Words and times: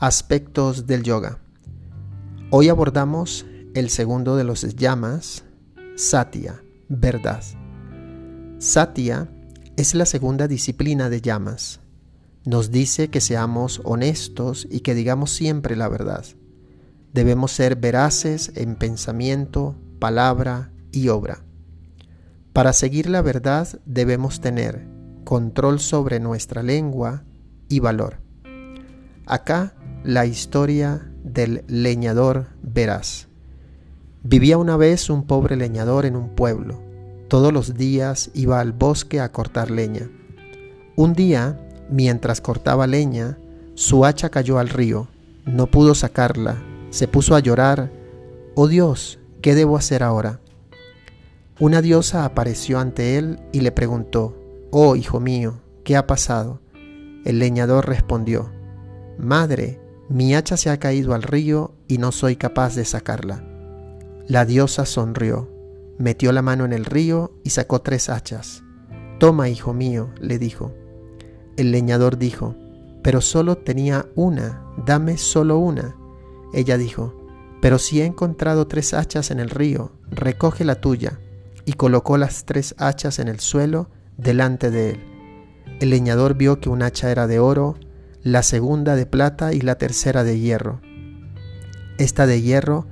Aspectos 0.00 0.86
del 0.86 1.02
yoga. 1.02 1.40
Hoy 2.52 2.68
abordamos 2.68 3.44
el 3.74 3.90
segundo 3.90 4.36
de 4.36 4.44
los 4.44 4.76
llamas, 4.76 5.44
Satya, 5.96 6.62
verdad. 6.88 7.42
Satya 8.58 9.28
es 9.76 9.96
la 9.96 10.06
segunda 10.06 10.46
disciplina 10.46 11.10
de 11.10 11.20
llamas. 11.20 11.80
Nos 12.44 12.70
dice 12.70 13.08
que 13.08 13.20
seamos 13.20 13.80
honestos 13.82 14.68
y 14.70 14.80
que 14.80 14.94
digamos 14.94 15.32
siempre 15.32 15.74
la 15.74 15.88
verdad. 15.88 16.24
Debemos 17.12 17.50
ser 17.50 17.74
veraces 17.74 18.52
en 18.54 18.76
pensamiento, 18.76 19.74
palabra 19.98 20.70
y 20.92 21.08
obra. 21.08 21.44
Para 22.52 22.72
seguir 22.72 23.10
la 23.10 23.20
verdad 23.20 23.80
debemos 23.84 24.40
tener 24.40 24.86
control 25.24 25.80
sobre 25.80 26.20
nuestra 26.20 26.62
lengua 26.62 27.24
y 27.68 27.80
valor. 27.80 28.20
Acá 29.26 29.74
la 30.04 30.26
historia 30.26 31.10
del 31.24 31.64
leñador 31.66 32.46
veraz. 32.62 33.28
Vivía 34.22 34.56
una 34.58 34.76
vez 34.76 35.10
un 35.10 35.24
pobre 35.24 35.56
leñador 35.56 36.06
en 36.06 36.16
un 36.16 36.30
pueblo. 36.30 36.80
Todos 37.28 37.52
los 37.52 37.74
días 37.74 38.30
iba 38.34 38.60
al 38.60 38.72
bosque 38.72 39.20
a 39.20 39.32
cortar 39.32 39.70
leña. 39.70 40.08
Un 40.96 41.14
día, 41.14 41.58
mientras 41.90 42.40
cortaba 42.40 42.86
leña, 42.86 43.38
su 43.74 44.04
hacha 44.04 44.28
cayó 44.28 44.58
al 44.58 44.68
río. 44.68 45.08
No 45.46 45.66
pudo 45.66 45.94
sacarla. 45.94 46.62
Se 46.90 47.08
puso 47.08 47.34
a 47.34 47.40
llorar. 47.40 47.90
Oh 48.54 48.68
Dios, 48.68 49.18
¿qué 49.42 49.54
debo 49.54 49.76
hacer 49.76 50.02
ahora? 50.02 50.40
Una 51.60 51.82
diosa 51.82 52.24
apareció 52.24 52.78
ante 52.78 53.18
él 53.18 53.40
y 53.52 53.60
le 53.60 53.72
preguntó, 53.72 54.36
Oh 54.70 54.96
hijo 54.96 55.18
mío, 55.20 55.60
¿qué 55.84 55.96
ha 55.96 56.06
pasado? 56.06 56.60
El 57.24 57.40
leñador 57.40 57.88
respondió, 57.88 58.50
Madre, 59.18 59.80
mi 60.08 60.34
hacha 60.34 60.56
se 60.56 60.70
ha 60.70 60.78
caído 60.78 61.14
al 61.14 61.22
río 61.22 61.74
y 61.86 61.98
no 61.98 62.12
soy 62.12 62.36
capaz 62.36 62.74
de 62.74 62.84
sacarla. 62.84 63.44
La 64.26 64.44
diosa 64.44 64.86
sonrió, 64.86 65.50
metió 65.98 66.32
la 66.32 66.42
mano 66.42 66.64
en 66.64 66.72
el 66.72 66.84
río 66.84 67.32
y 67.44 67.50
sacó 67.50 67.82
tres 67.82 68.08
hachas. 68.08 68.62
Toma, 69.18 69.48
hijo 69.48 69.74
mío, 69.74 70.10
le 70.20 70.38
dijo. 70.38 70.74
El 71.56 71.72
leñador 71.72 72.18
dijo, 72.18 72.54
pero 73.02 73.20
solo 73.20 73.58
tenía 73.58 74.06
una, 74.14 74.62
dame 74.86 75.18
solo 75.18 75.58
una. 75.58 75.96
Ella 76.54 76.78
dijo, 76.78 77.14
pero 77.60 77.78
si 77.78 78.00
he 78.00 78.04
encontrado 78.04 78.66
tres 78.66 78.94
hachas 78.94 79.30
en 79.30 79.40
el 79.40 79.50
río, 79.50 79.92
recoge 80.10 80.64
la 80.64 80.80
tuya. 80.80 81.18
Y 81.64 81.74
colocó 81.74 82.16
las 82.16 82.44
tres 82.46 82.74
hachas 82.78 83.18
en 83.18 83.28
el 83.28 83.40
suelo 83.40 83.90
delante 84.16 84.70
de 84.70 84.90
él. 84.90 85.00
El 85.80 85.90
leñador 85.90 86.34
vio 86.34 86.60
que 86.60 86.70
un 86.70 86.82
hacha 86.82 87.10
era 87.10 87.26
de 87.26 87.38
oro, 87.38 87.76
la 88.22 88.42
segunda 88.42 88.96
de 88.96 89.06
plata 89.06 89.52
y 89.52 89.60
la 89.60 89.76
tercera 89.76 90.24
de 90.24 90.38
hierro. 90.38 90.80
Esta 91.98 92.26
de 92.26 92.42
hierro 92.42 92.86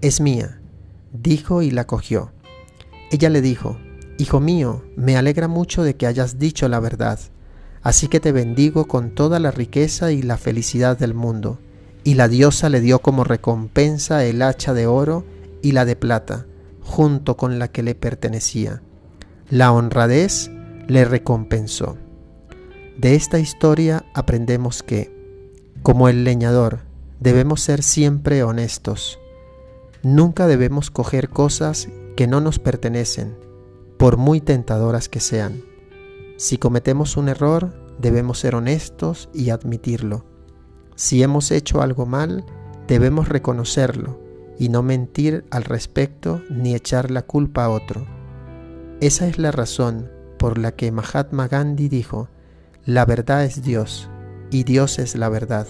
es 0.00 0.20
mía, 0.20 0.60
dijo 1.12 1.62
y 1.62 1.70
la 1.70 1.86
cogió. 1.86 2.32
Ella 3.10 3.30
le 3.30 3.40
dijo, 3.40 3.78
Hijo 4.18 4.40
mío, 4.40 4.84
me 4.96 5.16
alegra 5.16 5.46
mucho 5.46 5.84
de 5.84 5.96
que 5.96 6.06
hayas 6.06 6.40
dicho 6.40 6.68
la 6.68 6.80
verdad, 6.80 7.20
así 7.82 8.08
que 8.08 8.18
te 8.18 8.32
bendigo 8.32 8.88
con 8.88 9.14
toda 9.14 9.38
la 9.38 9.52
riqueza 9.52 10.10
y 10.10 10.22
la 10.22 10.36
felicidad 10.36 10.98
del 10.98 11.14
mundo. 11.14 11.60
Y 12.02 12.14
la 12.14 12.26
diosa 12.26 12.68
le 12.68 12.80
dio 12.80 12.98
como 12.98 13.22
recompensa 13.22 14.24
el 14.24 14.42
hacha 14.42 14.74
de 14.74 14.86
oro 14.86 15.24
y 15.62 15.72
la 15.72 15.84
de 15.84 15.94
plata, 15.94 16.46
junto 16.82 17.36
con 17.36 17.58
la 17.60 17.68
que 17.68 17.82
le 17.82 17.94
pertenecía. 17.94 18.82
La 19.50 19.72
honradez 19.72 20.50
le 20.88 21.04
recompensó. 21.04 21.96
De 22.98 23.14
esta 23.14 23.38
historia 23.38 24.04
aprendemos 24.12 24.82
que, 24.82 25.14
como 25.84 26.08
el 26.08 26.24
leñador, 26.24 26.80
debemos 27.20 27.60
ser 27.60 27.84
siempre 27.84 28.42
honestos. 28.42 29.20
Nunca 30.02 30.48
debemos 30.48 30.90
coger 30.90 31.28
cosas 31.28 31.88
que 32.16 32.26
no 32.26 32.40
nos 32.40 32.58
pertenecen, 32.58 33.36
por 33.98 34.16
muy 34.16 34.40
tentadoras 34.40 35.08
que 35.08 35.20
sean. 35.20 35.62
Si 36.38 36.58
cometemos 36.58 37.16
un 37.16 37.28
error, 37.28 37.72
debemos 38.00 38.40
ser 38.40 38.56
honestos 38.56 39.28
y 39.32 39.50
admitirlo. 39.50 40.24
Si 40.96 41.22
hemos 41.22 41.52
hecho 41.52 41.82
algo 41.82 42.04
mal, 42.04 42.44
debemos 42.88 43.28
reconocerlo 43.28 44.18
y 44.58 44.70
no 44.70 44.82
mentir 44.82 45.44
al 45.52 45.62
respecto 45.62 46.42
ni 46.50 46.74
echar 46.74 47.12
la 47.12 47.22
culpa 47.22 47.66
a 47.66 47.70
otro. 47.70 48.08
Esa 49.00 49.28
es 49.28 49.38
la 49.38 49.52
razón 49.52 50.10
por 50.36 50.58
la 50.58 50.72
que 50.72 50.90
Mahatma 50.90 51.46
Gandhi 51.46 51.88
dijo, 51.88 52.28
la 52.88 53.04
verdad 53.04 53.44
es 53.44 53.62
Dios 53.62 54.08
y 54.50 54.64
Dios 54.64 54.98
es 54.98 55.14
la 55.14 55.28
verdad. 55.28 55.66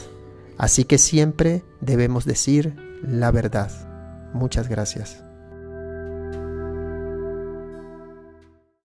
Así 0.57 0.85
que 0.85 0.99
siempre 0.99 1.65
debemos 1.81 2.25
decir 2.25 2.77
la 3.03 3.33
verdad. 3.33 3.73
Muchas 4.35 4.69
gracias. 4.69 5.28